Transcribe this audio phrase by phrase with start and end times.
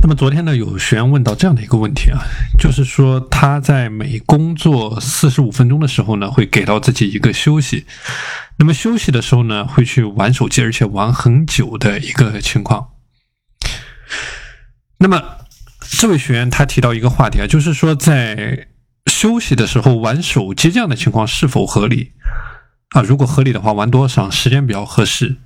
[0.00, 2.20] 那么昨天呢，有学员问到这样的一个问题啊，
[2.58, 7.84] 就是说他在每工作四十五分钟的时候呢，会给到自己一个休息，
[8.58, 12.90] 那么休息的时候呢，会去玩手机，而且玩很久的一个情况。
[14.98, 15.22] 那么
[15.80, 18.68] 这位学员他提到一个话题啊，就是说在
[19.10, 22.12] 休息的时候玩手机这样的情况是否合理
[22.90, 23.02] 啊？
[23.02, 25.36] 如果合理的话，玩多长时间比较合适？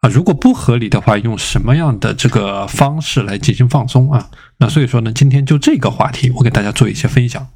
[0.00, 4.30] 啊，如果不合理的话，用什么样的这个方式来进行放松啊？
[4.58, 7.48] 那所以说呢，今天就这个话题，我给大家做一些分享。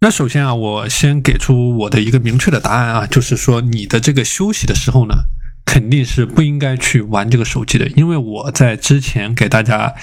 [0.00, 5.14] 那首先啊，我先给出我的一个明确的答案啊，就是说你的这个休息的时候呢，
[5.66, 9.94] 肯定是不应该去玩这个手机的，因为我在之前给大家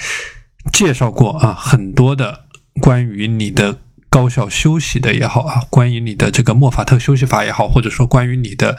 [0.72, 2.44] 介绍过啊，很多的
[2.80, 3.78] 关于你的。
[4.10, 8.78] 高效休息的也好啊，关于你的这个莫法特休息法也好，或者说关于你的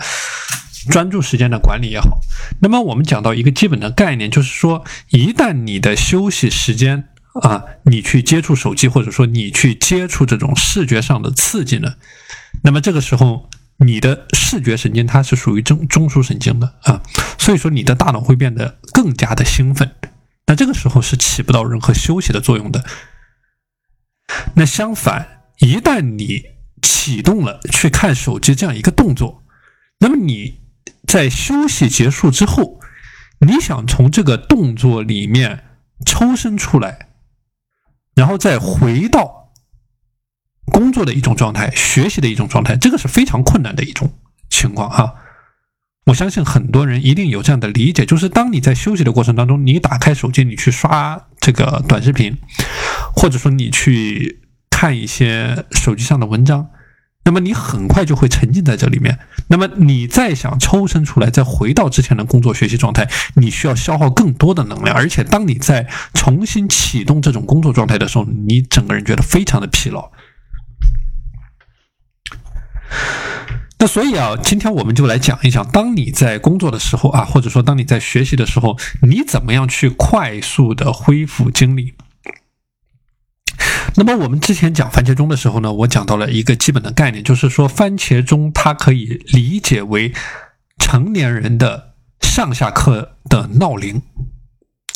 [0.89, 2.19] 专注时间的管理也好，
[2.61, 7.09] 那么我们讲到一个基本的概念，就是说，一旦你的休息时间
[7.43, 11.95] 啊，你去接触手机，或者说你去接触这种视觉上的刺激呢，
[12.63, 17.01] 那么这个时候你的视觉神经它是属于中中枢神经的啊，
[17.37, 19.91] 所以说你的大脑会变得更加的兴奋，
[20.47, 22.83] 那这个时候是起不到任何休息的作用的。
[24.55, 26.43] 那相反，一旦你
[26.81, 29.43] 启动了去看手机这样一个动作，
[29.99, 30.61] 那么你
[31.07, 32.79] 在休息结束之后，
[33.39, 35.63] 你想从这个动作里面
[36.05, 37.09] 抽身出来，
[38.15, 39.51] 然后再回到
[40.71, 44.13] 工作的一种状态、学习的一种状态，这个是非常困难的一种
[44.49, 45.15] 情况哈。
[46.05, 52.35] 我相信很多人一定有这样的理解，就是当你在休息的过程当中，你打开手机，你去刷这个短视频，
[53.19, 54.39] 或者说你去
[54.69, 56.69] 看一些手机上的文章，
[57.25, 59.19] 那么你很快就会沉浸在这里面。
[59.49, 70.09] 那么你再想抽身出来，再回到之前的工作学习状态，你需要消耗更多的能量，而且当你在重新启动这种工作状态的时候，你整个人觉得非常的疲劳。
[73.79, 81.95] 那所以啊，今天我们就来讲一讲，当你在工作的时候啊，或者说当你在学习的时候，你怎么样去快速的恢复精力？
[83.99, 90.13] 那么我们之前讲番茄钟的时候呢，我讲到了一个基本的概念，就是说番茄钟它可以理解为
[90.77, 94.01] 成年人的上下课的闹铃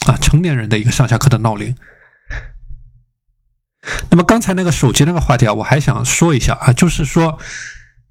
[0.07, 1.75] 啊，成年人的一个上下课的闹铃。
[4.09, 7.37] 那么刚才那个手机那个话题啊，我还想说一下啊，就是说。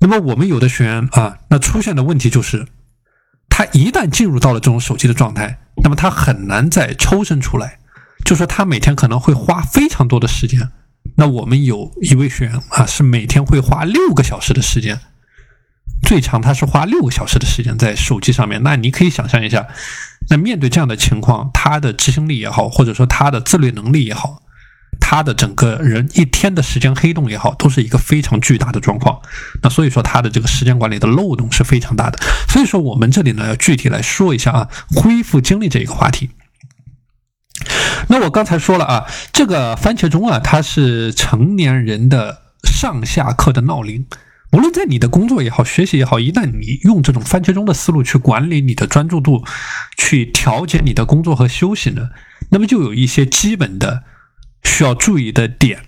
[0.00, 2.66] 那么我们有的学员啊，那出现的问题就是，
[3.48, 7.78] 他一旦进入到了这种手机的状态，那么他很难再抽身出来。
[8.25, 10.70] 就说他每天可能会花非常多的时间。
[11.16, 14.98] 那我们有一位学员啊，是每天会花六个小时的时间，
[16.02, 18.62] 最长他是花六个小时的时间在手机上面。
[18.62, 19.66] 那你可以想象一下，
[20.30, 24.42] 那面对这样的情况，他的执行力也好，或者说他的自律能力也好。
[25.00, 29.20] 他的整个人一天的时间黑洞也好，都是一个非常巨大的状况。
[29.62, 32.18] 那所以说，他的这个时间管理的漏洞是非常大的。
[32.48, 36.30] 所以说，我们这里呢要具体来说一下啊，恢复精力这一个话题。
[38.12, 44.06] 那我刚才说了啊，这个番茄钟啊，它是成年人的上下课的闹铃。
[44.52, 49.42] 无论在你的工作也好，学习也好，一旦你用这种番茄钟的思路去管理你的专注度，
[49.96, 52.10] 去调节你的工作和休息呢，
[52.50, 54.04] 那么就有一些基本的。
[54.64, 55.86] 需要注意的点。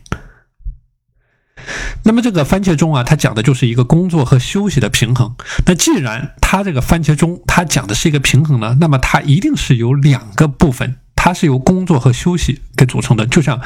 [2.02, 5.36] 那么这个番茄钟啊，它讲的就是一个工作和休息的平衡。
[5.66, 13.26] 那既然它这个番茄钟它讲的是一个平衡呢，那么它一定是有两个部分，它是由工作和休息给组成的。
[13.26, 13.58] 就像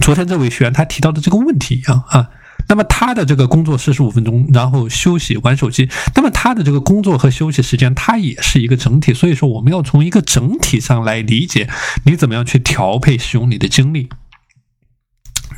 [0.00, 2.30] 昨天这位学员他提到的这个问题一样啊。
[2.68, 5.88] 那么他的这个工作四十五分钟，然后休息玩手机。
[6.16, 9.14] 那么他的这个工作和休息时间，它也是一个整体。
[9.14, 11.70] 所以说，我们要从一个整体上来理解
[12.06, 14.08] 你怎么样去调配使用你的精力。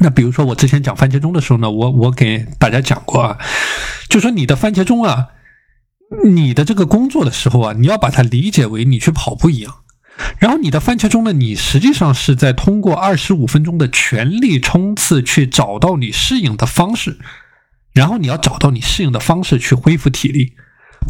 [0.00, 3.38] 那比如说，我之前讲番茄钟的时候呢，我我给大家讲过啊，
[4.10, 5.28] 就说你的番茄钟啊，
[6.26, 9.76] 你的这个工作的时候啊，你要把它理解为你去跑步一样，
[10.38, 17.18] 然后你的番茄钟呢，你实际上是在通过二十五分钟的全力冲刺去找到你适应的方式，
[17.92, 20.52] 然后你要找到你适应的方式去恢复体力，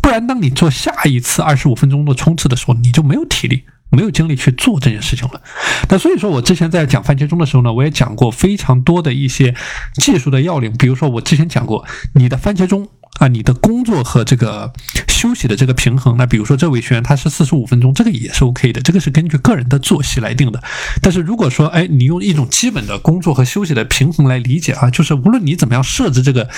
[0.03, 3.65] 不然当你做下一次二十五分钟的冲刺的时候，你就没有体力。
[3.91, 5.41] 没有精力去做这件事情了，
[5.89, 9.55] 那所以说我之前在讲番茄钟的时候呢，我也讲过非常多的一些
[9.95, 11.83] 技术的要领，比如说我之前讲过
[12.15, 12.87] 你的番茄钟
[13.19, 14.73] 啊，你的工作和这个
[15.09, 20.63] 休息的这个平衡，那比如说这位学员他是四十五分钟，这个也是 OK 的，这个是根据个人的作息来定的。
[21.03, 26.49] 但是如果说哎，你用一种基本的工作和休息的平衡来理解啊，就是无论你怎么样设置这个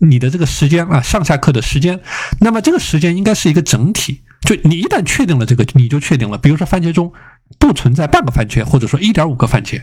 [0.00, 2.00] 你的这个时间啊，上下课的时间，
[2.40, 4.20] 那么这个时间应该是一个整体。
[4.42, 6.36] 就你一旦确定了这个，你就确定了。
[6.36, 7.12] 比如说番茄钟
[7.58, 9.82] 不存在半个番茄，或者说一点五个番茄。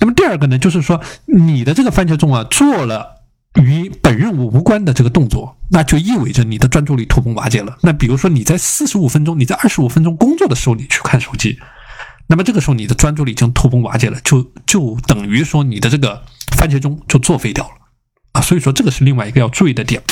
[0.00, 3.15] 那么第二个呢，就是说你的这个番茄钟啊做了
[3.56, 7.76] 与本任务无关的这个动作，那就意味着你的专注力土崩瓦解了。
[7.82, 11.58] 那比如说你在四十五分钟，你在二十五分钟工作的时候，你去看手机，
[12.28, 16.22] 那么这个时候你的专注力已经土崩瓦解了，就就等于说你的这个
[16.56, 17.72] 番茄钟就作废掉了
[18.32, 18.40] 啊。
[18.40, 20.02] 所以说这个是另外一个要注意的点。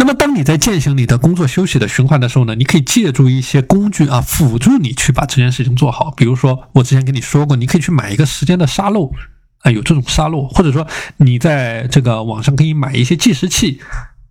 [0.00, 6.12] 那么，当你在践行你的工作休息的循环的时候呢，你可以借助一些工具啊，辅助你去把这件事情做好。
[6.12, 9.10] 比如说，我之前跟你说过，你可以去买一个时间的沙漏
[9.60, 10.86] 啊，有这种沙漏，或者说
[11.18, 13.80] 你在这个网上可以买一些计时器。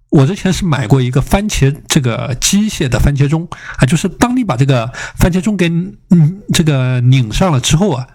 [0.10, 3.48] 我之前是买过一个番茄这个机械的番茄钟
[3.78, 8.08] 啊，就是当你把这个番茄钟给嗯这个拧上了之后啊。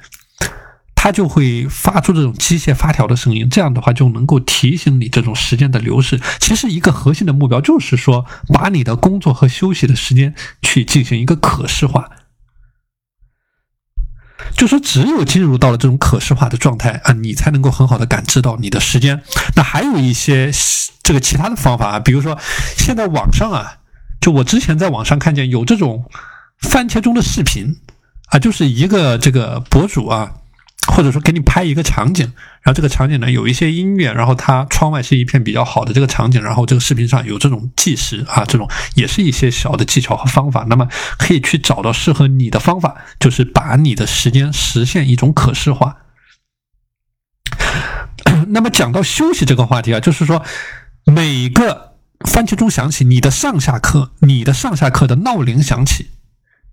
[0.94, 6.20] 它就会发出这种机械发条的声音，这样的话就能够提醒你这种时间的流逝。
[6.38, 8.24] 其实一个核心的目标就是说，
[8.54, 10.32] 把你的工作和休息的时间
[10.62, 12.08] 去进行一个可视化。
[14.56, 19.22] 就说只有进入到了这种可视化的状态啊，你才能够很好的感知到你的时间。
[19.56, 20.50] 那还有一些
[21.02, 22.38] 这个其他的方法啊，比如说
[22.76, 23.78] 现在网上啊，
[24.20, 26.04] 就我之前在网上看见有这种
[26.60, 27.76] 番茄钟的视频
[28.26, 30.32] 啊，就是一个这个博主啊。
[30.88, 32.26] 或者说给你拍一个场景，
[32.62, 40.66] 然后这个场景呢有一些音乐，然后它窗外是一片比较好的这个场景，然后这个视频上有这种计时啊，这种也是一些小的技巧和方法。
[40.68, 40.88] 那么
[41.18, 45.98] 可以去找到适合你的方法，就是把你的时间实现一种可视化。
[48.48, 50.44] 那么讲到休息这个话题啊，就是说
[51.06, 51.94] 每个
[52.26, 56.10] 番茄钟响起，你的上下课，你的上下课的闹铃响起。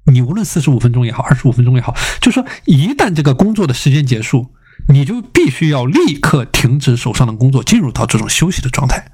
[0.05, 4.47] 你无论四十五分钟也好，二十五分钟也好，就说一旦这个工作的时间结束，
[4.87, 9.11] 你就必须要立刻停止手上的工作，进入到这种休息的状态。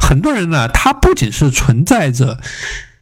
[0.00, 2.38] 很多人呢，他不仅是存在着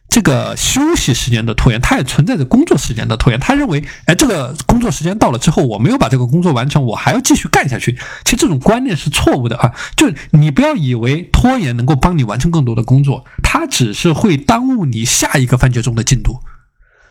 [0.07, 3.39] 这个休息时间的拖延，他也存在着工作时间的拖延。
[3.39, 7.97] 他认为，哎，这个工作时间到了之后，我没有把这个工作完成，我还要继续干下去。
[8.23, 9.73] 其实这种观念是错误的啊！
[9.97, 16.39] 就你不要以为拖延能够帮你完成更多的工作，它只是会耽误你下一个番茄钟的进度。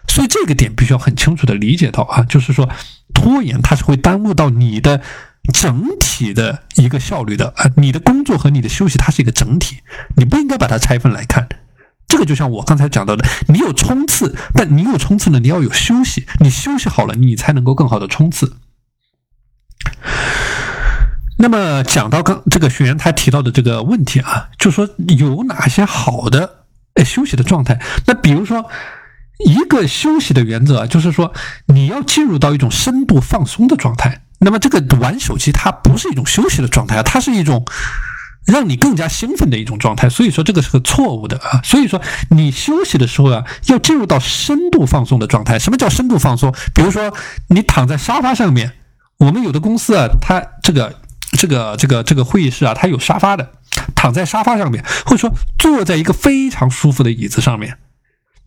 [0.08, 2.68] 所以这个点必须要很清楚的理解到啊，就是说
[3.14, 5.00] 拖延它是会耽误到你的
[5.54, 9.78] 整体的一个效率的啊，你的工作和你的休息它是一个整体，
[10.16, 11.48] 你不应该把它拆分来看。
[12.06, 18.58] 这个就像我刚才讲到的，你有冲刺，但你有冲刺呢，你要有休息，你休息好了，你才能够更好的冲刺。
[21.38, 24.86] 那么讲到刚这个学员他提到的这个问题啊，就说
[25.18, 27.80] 有哪些好的哎休息的状态？
[28.06, 28.68] 那比如说。
[29.38, 31.32] 一个休息的原则就是说，
[31.66, 34.22] 你要进入到一种深度放松的状态。
[34.38, 37.64] 那么，这个玩手机它不是一种休息的状态，它是一种
[38.44, 40.08] 让你更加兴奋的一种状态。
[40.08, 41.60] 所以说，这个是个错误的啊。
[41.62, 42.00] 所以说，
[42.30, 45.58] 你休息的时候啊，要进入到深度放松的状态。
[45.58, 46.52] 什么叫深度放松？
[46.74, 47.14] 比如说，
[47.48, 48.72] 你躺在沙发上面，
[49.18, 51.00] 我们有的公司啊，它这个
[51.38, 53.52] 这个这个这个会议室啊，它有沙发的，
[53.94, 57.78] 躺在沙发上面，或者说坐在一个非常舒服的椅子上面。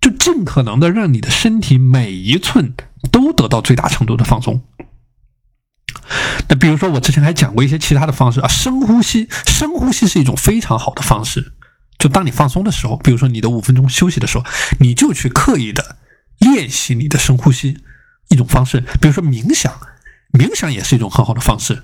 [0.06, 2.76] 就尽可能的让你的身体每一寸
[3.12, 4.62] 都得到最大程度的放松。
[6.48, 11.54] 那比如说，我之前还讲过一些其他的方式啊，深呼吸，深呼吸是一种非常好的方式。
[11.98, 14.46] 就当你放松的时候，比如说你的五分钟休息的时候，
[14.80, 15.98] 你就去刻意的
[16.38, 17.80] 练习你的深呼吸，
[18.30, 18.82] 一种方式。
[19.02, 19.74] 比如说冥想，
[20.34, 21.82] 冥想也是一种很好的方式。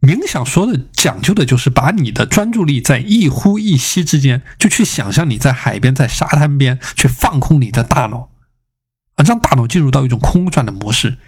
[0.00, 8.30] 冥想说的讲究的就是把你的专注力在一呼一吸之间，就去想象你在海边，在沙滩边，去放空你的大脑，
[9.16, 11.18] 啊，让大脑进入到一种空转的模式。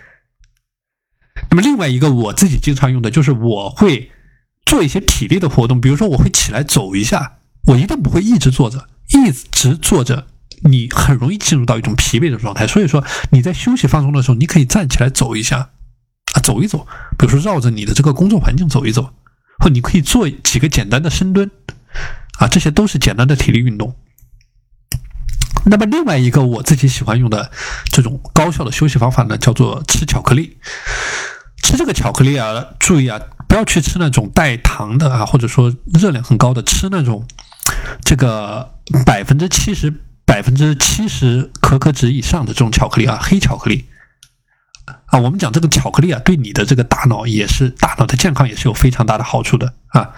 [1.51, 4.11] 那么另外一个我自己经常用的就是我会
[4.65, 10.29] 做一些体力的活动，比如说我会起来走一下，我一定不会一直坐着，一直坐着
[10.63, 12.67] 你很容易进入到一种疲惫的状态。
[12.67, 15.73] 所以说你在休息放松的时候，你可以站起来走一下。
[16.33, 16.87] 啊，走一走，
[17.19, 19.13] 比如说绕着你的这个工作环境走一走，
[19.59, 21.51] 或你可以做几个简单的深蹲，
[22.39, 23.95] 啊，这些都是简单的体力运动。
[25.65, 27.53] 那么另外一个我自己喜欢用的
[27.85, 30.59] 这种高效的休息方法呢，叫做吃巧克力。
[31.63, 37.25] 吃这个巧克力啊，注意啊，不要去吃那种带糖的啊，或者说热量很高的，吃那种
[38.05, 38.75] 这个
[39.07, 39.93] 百分之七十、
[40.27, 43.85] 百分之七十可可脂以上的这种巧克力啊，黑巧克力。
[45.13, 50.11] 啊，我们讲这个巧克力啊，对你的这个大脑也是大脑的健康也是有非常大的好处的啊！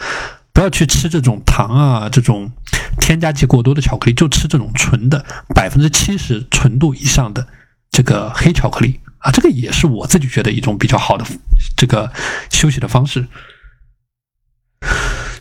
[0.53, 2.53] 不要去吃这种糖啊，这种
[3.01, 7.45] 添加剂过多的巧克力，就吃这种纯的百分之七十纯度以上的
[7.91, 9.33] 这个黑巧克力啊！
[9.33, 11.27] 这个也是我自己觉得一种比较好的
[11.77, 12.13] 这个
[12.49, 13.27] 休息的方式。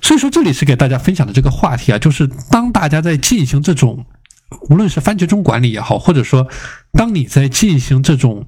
[0.02, 4.04] 所以说，这里是给大家分享的这个话题啊，就是当大家在进行这种，
[4.72, 6.48] 无论是番茄钟管理也好，或者说
[6.94, 8.48] 当你在进行这种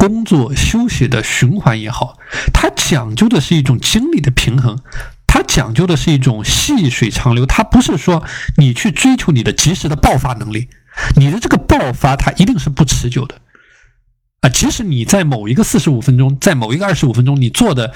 [0.00, 2.16] 工作休息的循环也好，
[2.54, 4.78] 它讲究的是一种精力的平衡，
[5.26, 8.24] 它讲究的是一种细水长流，它不是说
[8.56, 10.70] 你去追求你的及时的爆发能力，
[11.16, 13.42] 你的这个爆发它一定是不持久的。
[14.40, 17.92] 啊，即使你在某一个四十五分钟，在某一个二十五分钟，你做的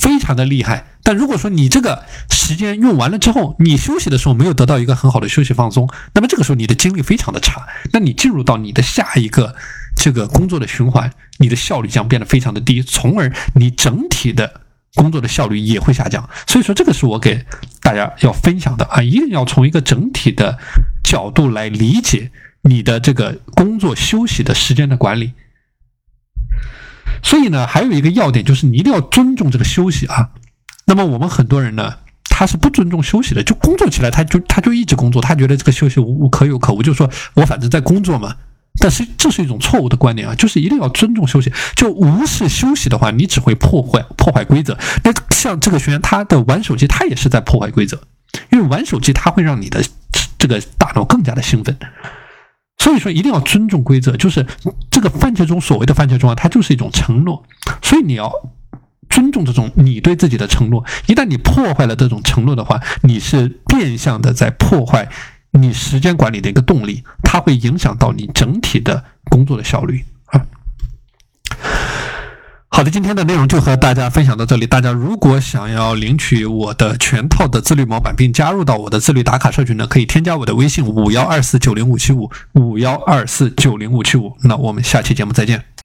[0.00, 9.54] 非常的厉害，但如果说你这个时间用完了之后，你休息的时候没有得到一个很好的休息放松，那么这个时候你的精力非常的差，那你进入到你的下一个
[9.96, 14.60] 这个工作的循环，你的效率将变得非常的低，从而你整体的
[14.94, 16.28] 工作的效率也会下降。
[16.46, 17.44] 所以说，这个是我给
[17.80, 20.58] 大家要分享的啊，一定要从一个整体的
[21.04, 22.30] 角度来理解
[22.62, 25.32] 你的这个工作休息的时间的管理。
[27.22, 30.30] 所以呢，还有一个要点就是你一定要尊重这个休息啊。
[30.86, 38.34] 那么我们很多人呢，他是不尊重休息的，就工作起来他就他就一直工作，他觉得这个休息无可有可无，就说我反正在工作嘛。
[38.80, 44.78] 但是这是一种错误的观点啊，就是一定要尊重休息，就无视休息的话，你只会破坏破坏规则。
[45.04, 48.00] 那像这个学员，他的玩手机，他也是在破坏规则，
[48.50, 49.84] 因为玩手机它会让你的
[50.38, 51.76] 这个大脑更加的兴奋。
[52.78, 54.16] 所以说，一定要尊重规则。
[54.16, 54.44] 就是
[54.90, 57.44] 这个番茄钟，所谓的番茄钟啊，它就是一种承诺。
[57.82, 58.32] 所以你要
[59.08, 60.84] 尊重这种你对自己的承诺。
[61.06, 65.08] 一旦你破坏了这种承诺的话，你是变相的在破坏
[65.52, 70.40] 你时间管理的一个动力，它会影响到你整体的工作的效率啊。
[72.68, 74.66] 好的，今天的内容就和大家分享到这里。
[74.66, 84.34] 大家如果想要领取我的全套的自律模板，并加入到我的自律打卡社群呢，可以添加我的微信五幺二四九零五七五五幺二四九零五七五。
[84.44, 85.71] 那我们下期节目再见。